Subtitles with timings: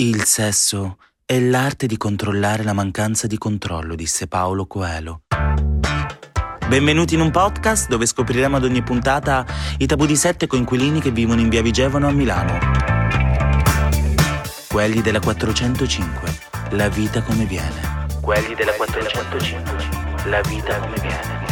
[0.00, 5.22] Il sesso è l'arte di controllare la mancanza di controllo, disse Paolo Coelho.
[6.68, 9.44] Benvenuti in un podcast dove scopriremo ad ogni puntata
[9.78, 12.60] i tabù di sette coinquilini che vivono in via Vigevano a Milano.
[14.68, 16.38] Quelli della 405,
[16.70, 18.06] la vita come viene.
[18.20, 21.46] Quelli della 405, la vita come viene.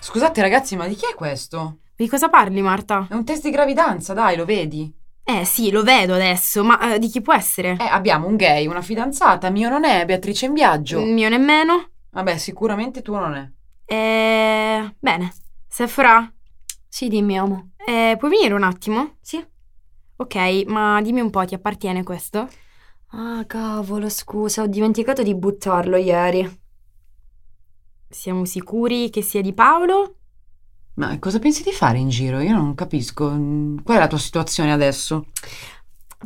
[0.00, 1.78] Scusate ragazzi, ma di chi è questo?
[1.96, 3.06] Di cosa parli, Marta?
[3.08, 4.97] È un test di gravidanza, dai, lo vedi?
[5.30, 7.76] Eh sì, lo vedo adesso, ma eh, di chi può essere?
[7.78, 11.00] Eh, abbiamo un gay, una fidanzata, mio non è, Beatrice in viaggio.
[11.00, 11.90] Il mio nemmeno.
[12.12, 13.50] Vabbè, sicuramente tuo non è.
[13.84, 14.94] Eh...
[14.98, 15.30] Bene.
[15.66, 16.32] Sephora?
[16.88, 17.72] Sì, dimmi, amo.
[17.76, 19.16] Eh, puoi venire un attimo?
[19.20, 19.44] Sì.
[20.16, 22.48] Ok, ma dimmi un po', ti appartiene questo?
[23.08, 26.60] Ah, cavolo, scusa, ho dimenticato di buttarlo ieri.
[28.08, 30.17] Siamo sicuri che sia di Paolo?
[30.98, 32.40] Ma cosa pensi di fare in giro?
[32.40, 33.26] Io non capisco.
[33.28, 35.26] Qual è la tua situazione adesso?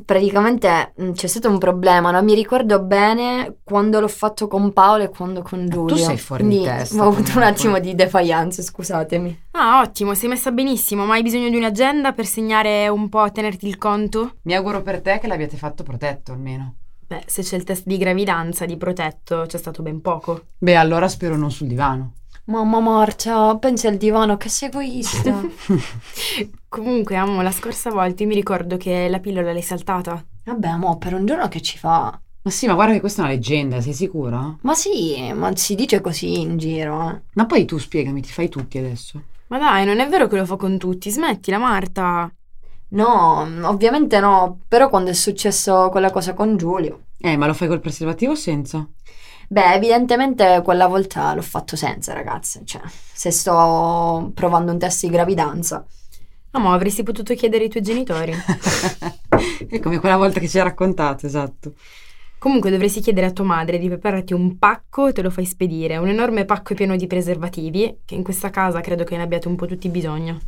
[0.07, 5.03] Praticamente mh, c'è stato un problema, non mi ricordo bene quando l'ho fatto con Paolo
[5.03, 5.95] e quando con Giulio.
[5.95, 9.43] tu sei fuori Quindi di testa, Ho avuto un attimo di defiance, scusatemi.
[9.51, 13.31] Ah, ottimo, sei messa benissimo, ma hai bisogno di un'agenda per segnare un po' a
[13.31, 14.37] tenerti il conto?
[14.45, 16.77] Mi auguro per te che l'abbiate fatto protetto almeno.
[17.07, 20.47] Beh, se c'è il test di gravidanza di protetto, c'è stato ben poco.
[20.57, 22.15] Beh, allora spero non sul divano.
[22.45, 25.41] Mamma Marcia, pensi al divano, che sei egoista.
[26.69, 30.25] Comunque, amo, la scorsa volta io mi ricordo che la pillola l'hai saltata.
[30.45, 32.19] Vabbè, mo, per un giorno che ci fa?
[32.45, 34.57] Ma sì, ma guarda che questa è una leggenda, sei sicura?
[34.63, 37.21] Ma sì, ma si dice così in giro, eh.
[37.35, 39.23] Ma poi tu spiegami, ti fai tutti adesso.
[39.47, 42.33] Ma dai, non è vero che lo fa con tutti, smettila, Marta.
[42.89, 47.05] No, ovviamente no, però quando è successo quella cosa con Giulio.
[47.19, 48.87] Eh, ma lo fai col preservativo o senza?
[49.53, 52.63] Beh, evidentemente quella volta l'ho fatto senza, ragazze.
[52.65, 55.85] Cioè, se sto provando un test di gravidanza.
[56.53, 58.33] Amo, avresti potuto chiedere ai tuoi genitori.
[59.69, 61.75] è come quella volta che ci hai raccontato, esatto.
[62.39, 65.99] Comunque dovresti chiedere a tua madre di prepararti un pacco e te lo fai spedire,
[65.99, 69.57] un enorme pacco pieno di preservativi, che in questa casa credo che ne abbiate un
[69.57, 70.41] po' tutti bisogno.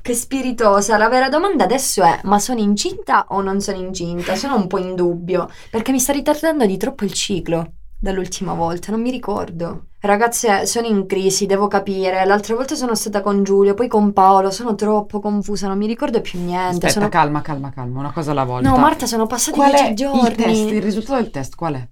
[0.00, 4.34] Che spiritosa, la vera domanda adesso è: ma sono incinta o non sono incinta?
[4.34, 8.90] Sono un po' in dubbio, perché mi sta ritardando di troppo il ciclo dall'ultima volta,
[8.90, 9.84] non mi ricordo.
[10.00, 12.24] Ragazze, sono in crisi, devo capire.
[12.24, 16.22] L'altra volta sono stata con Giulio, poi con Paolo, sono troppo confusa, non mi ricordo
[16.22, 16.86] più niente.
[16.86, 17.08] Aspetta, sono...
[17.10, 18.68] calma, calma, calma, una cosa alla volta.
[18.68, 20.28] No, Marta, sono passati qual dieci giorni.
[20.28, 20.70] il test?
[20.70, 21.88] Il risultato del test qual è?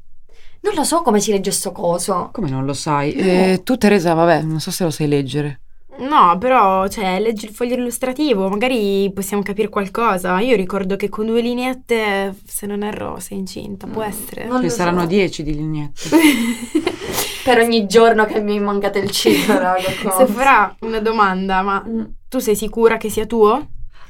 [0.61, 2.31] Non lo so come si legge sto coso.
[2.33, 3.13] Come non lo sai?
[3.13, 5.61] Eh, tu Teresa, vabbè, non so se lo sai leggere.
[5.99, 10.39] No, però, cioè, leggi il foglio illustrativo, magari possiamo capire qualcosa.
[10.41, 14.47] Io ricordo che con due lineette, se non erro, sei incinta, può essere.
[14.47, 15.07] Non lo saranno so.
[15.07, 16.09] 10 di lineette.
[17.45, 19.89] Per ogni giorno che mi mancate il ciclo, raga.
[20.17, 22.03] Se farà una domanda, ma Mm.
[22.29, 23.53] tu sei sicura che sia tuo?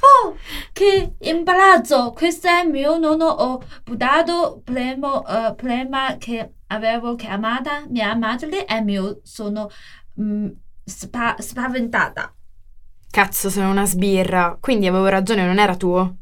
[0.01, 0.37] Oh,
[0.73, 2.13] che imbarazzo!
[2.17, 3.27] Questo è il mio nonno.
[3.27, 9.69] Ho buttato prima, eh, prima che avevo chiamata mia madre e mio sono
[10.21, 10.47] mm,
[10.88, 12.34] spa- spaventata.
[13.10, 14.58] Cazzo, sono una sbirra.
[14.60, 16.18] Quindi avevo ragione, non era tuo.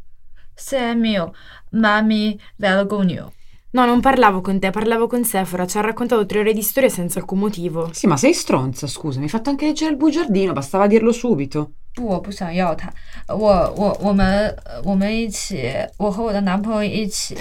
[0.54, 1.34] Se è mio,
[1.72, 3.34] ma mi vergogno.
[3.72, 5.66] No, non parlavo con te, parlavo con Sephora.
[5.66, 7.90] Ci ha raccontato tre ore di storia senza alcun motivo.
[7.94, 11.72] Sì, ma sei stronza, scusa, mi hai fatto anche leggere il bugiardino, bastava dirlo subito.
[11.94, 12.94] 不，我不想要他。
[13.28, 17.38] 我我我们我们一起，我和我的男朋友一起，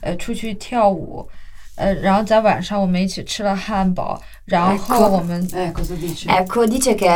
[0.00, 1.28] 呃，出去跳舞，
[1.76, 5.08] 呃，然后在晚上我们一起吃了汉堡，然后 Ecco.
[5.10, 6.26] 我们 Eh, cosa dici?
[6.26, 7.06] Ecco, dice che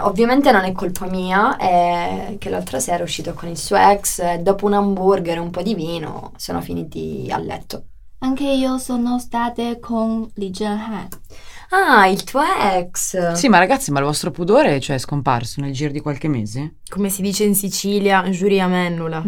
[0.00, 4.20] ovviamente non è colpa mia e che l'altra sera è uscito con il suo ex
[4.20, 7.84] e dopo un hamburger e un po' di vino sono finiti a letto.
[8.20, 11.08] Anche io sono state con Li Zhenhan.
[11.70, 13.32] Ah, il tuo ex!
[13.32, 16.80] Sì, ma ragazzi, ma il vostro pudore, cioè, è scomparso nel giro di qualche mese?
[16.88, 19.22] Come si dice in Sicilia, giuria mennula.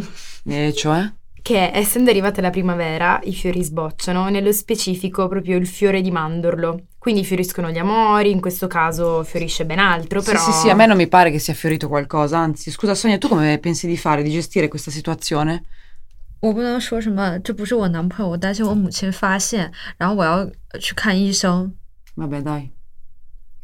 [0.45, 1.11] E cioè?
[1.47, 6.83] Che essendo arrivata la primavera, i fiori sbocciano, nello specifico proprio il fiore di mandorlo.
[6.99, 10.39] Quindi fioriscono gli amori, in questo caso fiorisce ben altro, però...
[10.39, 13.19] Sì, sì, sì, a me non mi pare che sia fiorito qualcosa, anzi, scusa Sonia,
[13.19, 15.65] tu come pensi di fare, di gestire questa situazione?
[16.39, 20.49] 我不能说什么，这不是我男朋友，我担心我母亲发现，然后我要
[20.79, 21.73] 去看医生。
[22.17, 22.71] Vabbè, dai.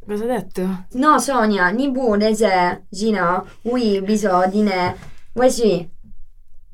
[0.05, 0.87] Cosa ha detto?
[0.95, 4.97] No, Sonia, ni bu ne se, Gina, ui, biso, di ne,
[5.35, 5.89] ue sì.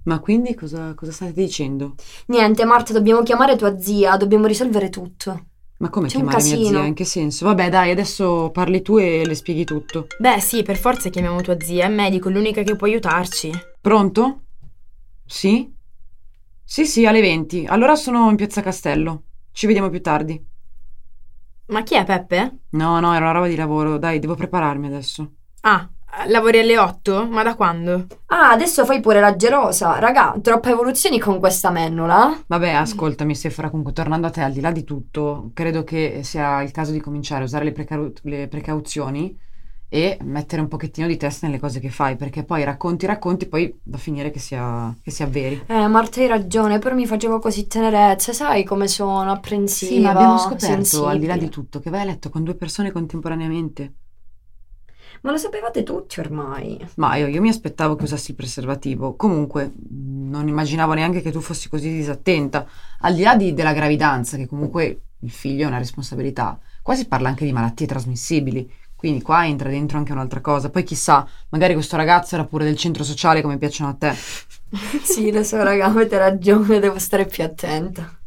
[0.10, 1.94] Ma quindi cosa, cosa state dicendo?
[2.28, 5.46] Niente, Marta, dobbiamo chiamare tua zia, dobbiamo risolvere tutto.
[5.78, 6.84] Ma come C'è chiamare mia zia?
[6.84, 7.46] In che senso?
[7.46, 10.08] Vabbè, dai, adesso parli tu e le spieghi tutto.
[10.18, 13.52] Beh, sì, per forza chiamiamo tua zia, è medico, è l'unica che può aiutarci.
[13.80, 14.46] Pronto?
[15.28, 15.72] Sì?
[16.64, 17.66] Sì, sì, alle 20.
[17.68, 19.26] Allora sono in Piazza Castello.
[19.52, 20.44] Ci vediamo più tardi.
[21.68, 22.62] Ma chi è Peppe?
[22.70, 24.00] No, no, era una roba di lavoro.
[24.00, 25.34] Dai, devo prepararmi adesso.
[25.62, 25.88] Ah,
[26.28, 27.28] Lavori alle 8?
[27.28, 28.08] Ma da quando?
[28.28, 30.00] Ah, adesso fai pure la gelosa.
[30.00, 32.44] Raga, troppe evoluzioni con questa mennola.
[32.46, 36.62] Vabbè, ascoltami, Sephora, comunque tornando a te, al di là di tutto, credo che sia
[36.62, 39.38] il caso di cominciare a usare le, precau- le precauzioni
[39.92, 43.74] e mettere un pochettino di testa nelle cose che fai, perché poi racconti, racconti, poi
[43.86, 45.64] va a finire che sia, che sia veri.
[45.66, 49.92] Eh, Marta hai ragione, però mi facevo così tenerezza, sai come sono apprensiva.
[49.92, 50.68] Sì, ma abbiamo scoperto,
[51.08, 51.38] al di là sensibile.
[51.38, 53.94] di tutto, che vai a letto con due persone contemporaneamente.
[55.22, 56.80] Ma lo sapevate tutti ormai.
[56.96, 59.16] Ma io, io mi aspettavo che usassi il preservativo.
[59.16, 62.68] Comunque, non immaginavo neanche che tu fossi così disattenta.
[63.00, 67.08] Al di là di- della gravidanza, che comunque il figlio è una responsabilità, qua si
[67.08, 68.72] parla anche di malattie trasmissibili.
[68.96, 70.70] Quindi qua entra dentro anche un'altra cosa.
[70.70, 74.14] Poi chissà, magari questo ragazzo era pure del centro sociale come piacciono a te.
[75.02, 78.19] Sì, lo so, raga, avete ragione, devo stare più attenta.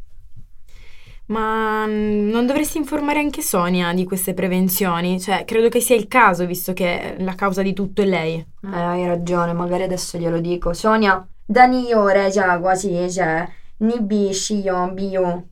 [1.26, 5.20] Ma mm, non dovresti informare anche Sonia di queste prevenzioni?
[5.20, 8.34] Cioè, credo che sia il caso, visto che la causa di tutto è lei.
[8.36, 8.46] Eh,
[8.76, 10.72] hai ragione, magari adesso glielo dico.
[10.72, 13.46] Sonia, Dani ore già quasi, cioè,
[13.78, 15.44] ni bi shi yon bi yon.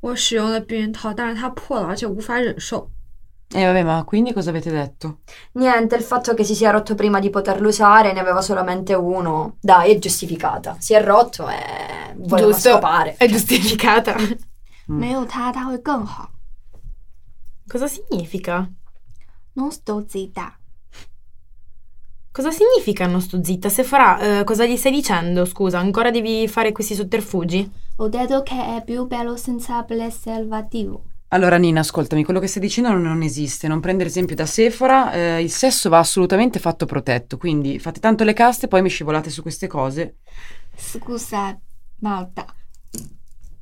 [0.00, 2.90] 我使用了避孕套，但是它破了，而且无法忍受。
[3.52, 5.20] E vabbè, ma quindi cosa avete detto?
[5.52, 9.56] Niente, il fatto che si sia rotto prima di poterlo usare, ne aveva solamente uno.
[9.60, 10.76] Dai, è giustificata.
[10.78, 12.70] Si è rotto e voleva Giusto.
[12.70, 13.14] scopare.
[13.16, 14.14] È giustificata.
[14.86, 16.30] 没有它，它会更好。
[17.68, 18.68] Cosa significa?
[19.52, 20.58] Non sto zitta.
[22.32, 23.68] Cosa significa non sto zitta?
[23.68, 25.44] Se farà, eh, cosa gli stai dicendo?
[25.44, 27.70] Scusa, ancora devi fare questi sotterfugi?
[27.96, 31.04] Ho detto che è più bello senza preservativo.
[31.32, 33.68] Allora, Nina, ascoltami, quello che stai dicendo non, non esiste.
[33.68, 37.36] Non prendere esempio da Sephora, eh, il sesso va assolutamente fatto protetto.
[37.36, 40.18] Quindi fate tanto le caste, poi mi scivolate su queste cose.
[40.74, 41.56] Scusa,
[41.98, 42.46] Malta.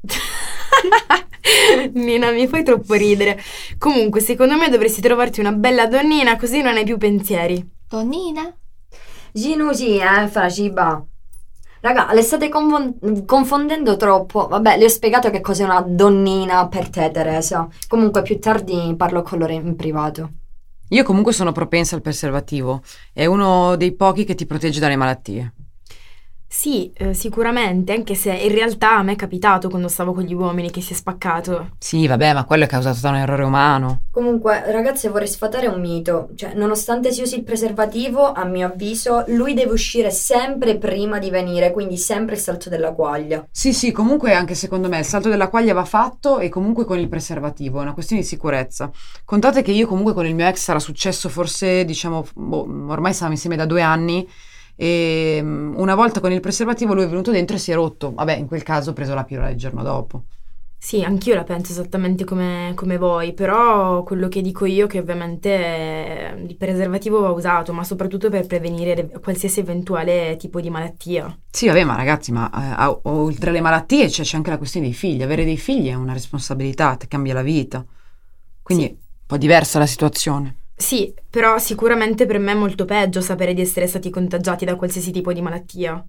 [1.93, 3.41] Nina, mi fai troppo ridere.
[3.77, 7.67] Comunque, secondo me dovresti trovarti una bella donnina, così non hai più pensieri.
[7.87, 8.55] Donina?
[9.31, 11.03] Ginu sì, eh, fra ciba.
[11.81, 14.47] Raga, le state confon- confondendo troppo.
[14.47, 17.67] Vabbè, le ho spiegato che cos'è una donnina per te, Teresa.
[17.87, 20.29] Comunque, più tardi parlo con loro in privato.
[20.89, 22.81] Io comunque sono propensa al preservativo.
[23.11, 25.53] È uno dei pochi che ti protegge dalle malattie.
[26.55, 30.35] Sì, eh, sicuramente, anche se in realtà a me è capitato quando stavo con gli
[30.35, 31.71] uomini che si è spaccato.
[31.79, 34.03] Sì, vabbè, ma quello è causato da un errore umano.
[34.11, 36.29] Comunque, ragazze, vorrei sfatare un mito.
[36.35, 41.31] Cioè, nonostante si usi il preservativo, a mio avviso, lui deve uscire sempre prima di
[41.31, 43.43] venire, quindi sempre il salto della quaglia.
[43.49, 46.99] Sì, sì, comunque anche secondo me il salto della quaglia va fatto e comunque con
[46.99, 48.91] il preservativo, è una questione di sicurezza.
[49.25, 53.33] Contate che io comunque con il mio ex sarà successo forse, diciamo, boh, ormai stavamo
[53.33, 54.29] insieme da due anni
[54.75, 58.11] e mm, una volta con il preservativo lui è venuto dentro e si è rotto.
[58.13, 60.23] Vabbè, in quel caso ho preso la pillola il giorno dopo.
[60.77, 64.99] Sì, anch'io la penso esattamente come, come voi, però quello che dico io è che
[64.99, 71.39] ovviamente eh, il preservativo va usato, ma soprattutto per prevenire qualsiasi eventuale tipo di malattia.
[71.49, 74.95] Sì, vabbè, ma ragazzi, ma eh, oltre alle malattie c'è, c'è anche la questione dei
[74.95, 75.23] figli.
[75.23, 77.85] Avere dei figli è una responsabilità, ti cambia la vita.
[78.61, 78.89] Quindi Sì.
[78.89, 80.57] è un po' diversa la situazione.
[80.75, 85.11] Sì, però sicuramente per me è molto peggio sapere di essere stati contagiati da qualsiasi
[85.11, 86.05] tipo di malattia.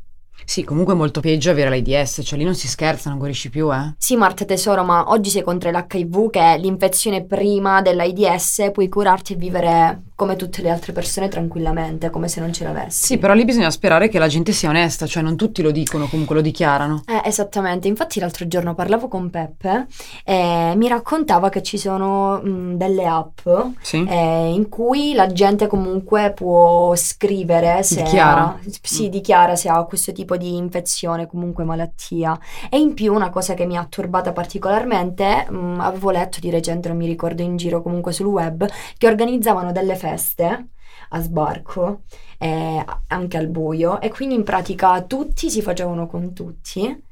[0.46, 3.72] Sì, comunque è molto peggio avere l'AIDS, cioè lì non si scherza, non guarisci più,
[3.72, 3.94] eh.
[3.98, 9.32] Sì, Marta tesoro, ma oggi sei contro l'HIV, che è l'infezione prima dell'AIDS, puoi curarti
[9.32, 13.04] e vivere come tutte le altre persone tranquillamente, come se non ce l'avessi.
[13.06, 16.06] Sì, però lì bisogna sperare che la gente sia onesta, cioè non tutti lo dicono,
[16.08, 17.02] comunque lo dichiarano.
[17.06, 19.86] Eh, esattamente, infatti l'altro giorno parlavo con Peppe
[20.24, 23.48] e mi raccontava che ci sono mh, delle app
[23.80, 24.04] Sì?
[24.08, 28.42] eh, in cui la gente comunque può scrivere se Dichiara.
[28.44, 32.38] ha, sì, dichiara se ha questo tipo di infezione, comunque malattia.
[32.70, 36.88] E in più una cosa che mi ha turbata particolarmente, mh, avevo letto di recente,
[36.88, 38.66] non mi ricordo in giro, comunque sul web,
[38.96, 40.68] che organizzavano delle feste
[41.10, 42.02] a sbarco,
[42.38, 47.02] eh, anche al buio, e quindi in pratica tutti si facevano con tutti.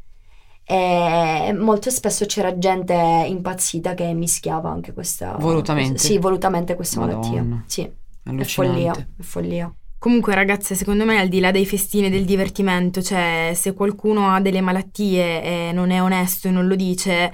[0.65, 5.99] E molto spesso c'era gente impazzita che mischiava anche questa Volutamente?
[5.99, 7.19] Sì, volutamente questa Madonna.
[7.19, 7.65] malattia.
[7.67, 7.93] Sì,
[8.23, 9.75] è follia, è follia.
[10.03, 14.35] Comunque, ragazze, secondo me, al di là dei festini e del divertimento, cioè, se qualcuno
[14.35, 17.33] ha delle malattie e non è onesto e non lo dice,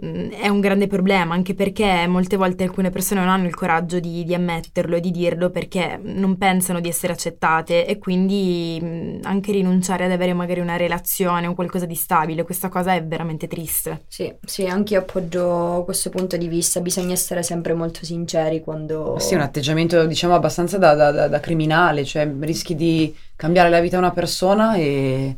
[0.00, 4.24] è un grande problema, anche perché molte volte alcune persone non hanno il coraggio di,
[4.24, 10.06] di ammetterlo e di dirlo perché non pensano di essere accettate e quindi anche rinunciare
[10.06, 14.04] ad avere magari una relazione o qualcosa di stabile, questa cosa è veramente triste.
[14.08, 16.80] Sì, sì, anche io appoggio questo punto di vista.
[16.80, 19.16] Bisogna essere sempre molto sinceri quando.
[19.18, 23.68] Sì, è un atteggiamento, diciamo, abbastanza da, da- da- da criminale, cioè rischi di cambiare
[23.68, 25.36] la vita a una persona e,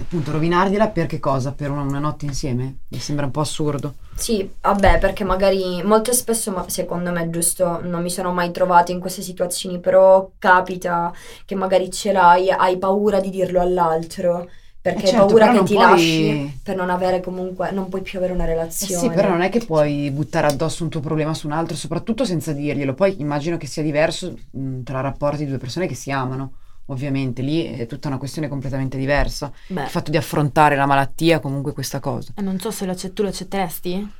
[0.00, 1.52] appunto rovinargliela per che cosa?
[1.52, 2.82] Per una, una notte insieme?
[2.88, 3.94] Mi sembra un po' assurdo.
[4.14, 8.92] Sì, vabbè, perché magari molto spesso, ma secondo me, giusto, non mi sono mai trovata
[8.92, 11.12] in queste situazioni, però capita
[11.44, 14.48] che magari ce l'hai, hai paura di dirlo all'altro,
[14.80, 18.02] perché Eh certo, hai paura che ti puoi- lasci per non avere comunque, non puoi
[18.02, 18.44] più avere una
[18.78, 18.88] Eh relazione.
[18.88, 22.24] sì, però non è che puoi buttare addosso un tuo problema su un altro, soprattutto
[22.24, 22.94] senza dirglielo.
[22.94, 26.56] Poi immagino che sia diverso mh, tra rapporti di due persone che si amano.
[26.86, 29.50] Ovviamente, lì è tutta una questione completamente diversa.
[29.68, 32.32] Beh, Il fatto di affrontare la malattia, comunque questa cosa.
[32.36, 34.10] eh, non so se lo accett- tu lo accetteresti.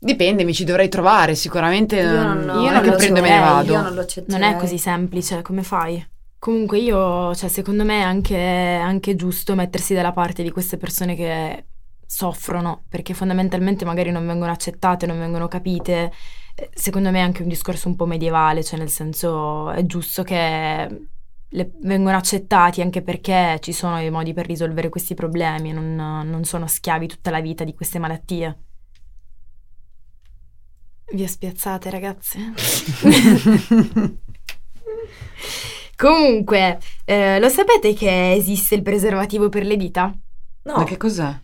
[0.00, 3.18] Dipende, mi ci dovrei trovare, sicuramente Io non, non, non io non che lo prendo
[3.18, 3.72] e me ne vado.
[3.72, 4.40] Io non lo accetterei.
[4.40, 6.06] Non è così semplice, come fai?
[6.38, 11.16] Comunque io, cioè, secondo me è anche, anche giusto mettersi dalla parte di queste persone
[11.16, 11.64] che
[12.06, 16.12] soffrono, perché fondamentalmente magari non vengono accettate, non vengono capite.
[16.54, 20.22] Eh, Secondo me è anche un discorso un po' medievale, cioè nel senso è giusto
[20.22, 20.88] che
[21.50, 26.44] le- vengono accettati anche perché ci sono dei modi per risolvere questi problemi, non, non
[26.44, 28.58] sono schiavi tutta la vita di queste malattie.
[31.12, 32.38] Vi ho spiazzate, ragazze?
[35.96, 40.12] Comunque, eh, lo sapete che esiste il preservativo per le dita?
[40.64, 41.34] No, Ma che cos'è?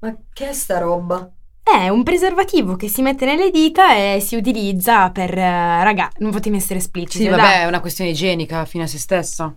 [0.00, 1.32] ma che è sta roba?
[1.63, 5.37] È un preservativo che si mette nelle dita e si utilizza per...
[5.37, 7.23] eh, raga, non fatemi essere espliciti.
[7.25, 9.53] Sì, vabbè, è una questione igienica fine a se stessa.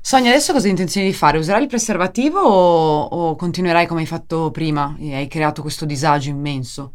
[0.00, 1.36] Sonia, adesso cosa hai intenzione di fare?
[1.36, 6.30] Userai il preservativo o, o continuerai come hai fatto prima e hai creato questo disagio
[6.30, 6.94] immenso?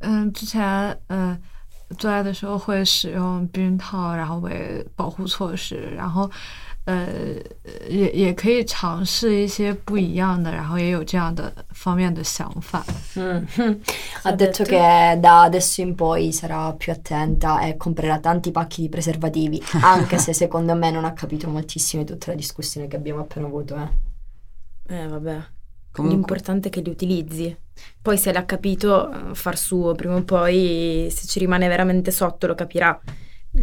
[0.00, 1.36] 嗯，之前嗯
[1.98, 6.30] 做爱的时候会使用避孕套，然后为保护措施，然后
[6.84, 7.06] 呃
[7.88, 12.84] 也也可以尝试一些不一样的，然后也有这样的方面的想法。
[13.14, 13.46] Mm.
[14.22, 14.64] Ha Ha detto detto?
[14.64, 20.18] che da adesso in poi sarà più attenta e comprerà tanti pacchi di preservativi, anche
[20.18, 23.76] se secondo me non ha capito moltissimo di tutta la discussione che abbiamo appena avuto.
[23.76, 24.96] Eh.
[24.96, 25.42] Eh, vabbè.
[25.90, 27.56] Comunque, L'importante è che li utilizzi.
[28.00, 32.46] Poi se l'ha capito, eh, far suo, prima o poi, se ci rimane veramente sotto,
[32.46, 32.98] lo capirà.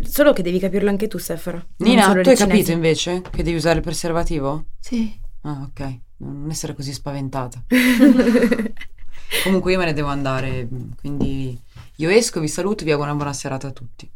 [0.02, 1.56] Solo che devi capirlo anche tu, Sefara.
[1.78, 2.72] non Nina, tu hai capito cinesi.
[2.72, 4.66] invece che devi usare il preservativo?
[4.78, 5.18] Sì.
[5.42, 5.98] Ah, ok.
[6.18, 7.64] Non essere così spaventata.
[9.44, 10.68] Comunque io me ne devo andare,
[10.98, 11.58] quindi
[11.96, 14.10] io esco, vi saluto, vi auguro una buona serata a tutti.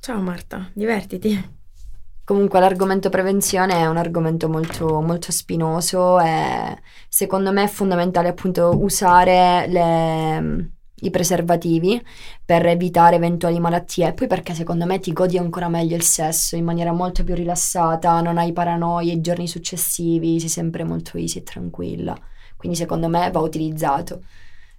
[0.00, 1.56] Ciao Marta, divertiti.
[2.24, 8.70] Comunque l'argomento prevenzione è un argomento molto, molto spinoso e secondo me è fondamentale appunto
[8.82, 12.02] usare le- i preservativi
[12.44, 16.56] per evitare eventuali malattie e poi perché secondo me ti godi ancora meglio il sesso
[16.56, 21.38] in maniera molto più rilassata, non hai paranoie i giorni successivi, sei sempre molto easy
[21.38, 22.16] e tranquilla.
[22.56, 24.22] Quindi secondo me va utilizzato.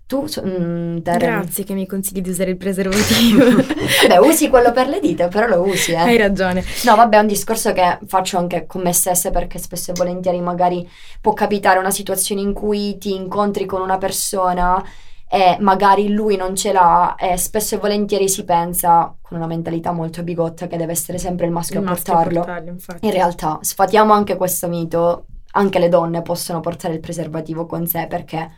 [0.10, 3.46] Tu, mm, Grazie che mi consigli di usare il preservativo.
[4.02, 5.98] Vabbè, usi quello per le dita, però lo usi, eh.
[5.98, 6.64] Hai ragione.
[6.86, 10.42] No, vabbè, è un discorso che faccio anche con me stessa perché spesso e volentieri
[10.42, 10.90] magari
[11.22, 14.84] può capitare una situazione in cui ti incontri con una persona
[15.32, 19.92] e magari lui non ce l'ha e spesso e volentieri si pensa con una mentalità
[19.92, 22.46] molto bigotta che deve essere sempre il maschio Il a portarlo.
[22.66, 23.06] infatti.
[23.06, 28.08] In realtà, sfatiamo anche questo mito, anche le donne possono portare il preservativo con sé
[28.08, 28.50] perché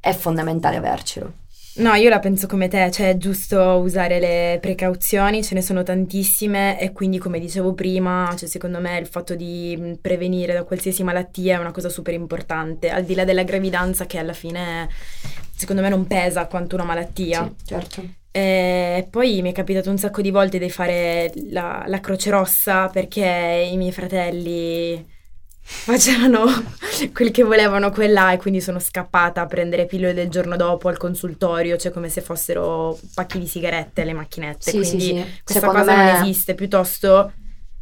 [0.00, 1.32] è fondamentale avercelo.
[1.76, 5.82] No, io la penso come te, cioè è giusto usare le precauzioni, ce ne sono
[5.82, 10.64] tantissime e quindi come dicevo prima, cioè secondo me il fatto di mh, prevenire da
[10.64, 14.88] qualsiasi malattia è una cosa super importante, al di là della gravidanza che alla fine
[15.56, 17.44] secondo me non pesa quanto una malattia.
[17.44, 18.04] Sì, certo.
[18.30, 22.88] E poi mi è capitato un sacco di volte di fare la, la Croce Rossa
[22.88, 25.14] perché i miei fratelli
[25.62, 26.44] facevano
[27.14, 30.98] quel che volevano quella e quindi sono scappata a prendere pillole del giorno dopo al
[30.98, 34.70] consultorio, cioè come se fossero pacchi di sigarette alle macchinette.
[34.70, 35.40] Sì, sì, quindi sì.
[35.42, 37.32] questa Secondo cosa me- non esiste, piuttosto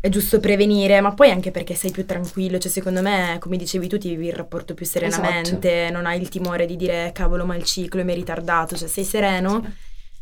[0.05, 3.89] è giusto prevenire, ma poi anche perché sei più tranquillo, cioè secondo me, come dicevi
[3.89, 7.57] tu, ti vivi il rapporto più serenamente, non hai il timore di dire cavolo ma
[7.57, 9.65] il ciclo mi è ritardato, cioè sei sereno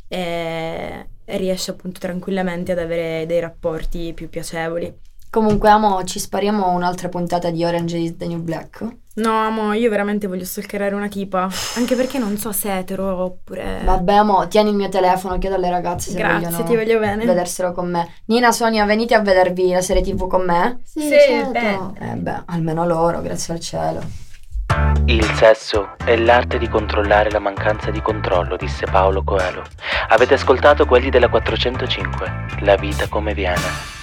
[0.06, 4.96] e, e riesci appunto tranquillamente ad avere dei rapporti più piacevoli.
[5.32, 8.86] Comunque, amo, ci spariamo un'altra puntata di Orange is the New Black.
[9.14, 13.16] No, amo, io veramente voglio stalkerare una tipa, anche perché non so se è etero
[13.16, 13.80] oppure...
[13.82, 17.24] Vabbè, amo, tieni il mio telefono, chiedo alle ragazze se Grazie, vogliono ti voglio bene.
[17.24, 18.12] vederselo con me.
[18.26, 20.80] Nina, Sonia, venite a vedervi la serie TV con me?
[20.84, 21.94] Sì, Sì, certo.
[21.98, 24.00] Eh beh, almeno loro, grazie al cielo.
[25.06, 29.62] Il sesso è l'arte di controllare la mancanza di controllo, disse Paolo Coelho.
[30.08, 34.00] Avete ascoltato quelli della 405, La vita come viene.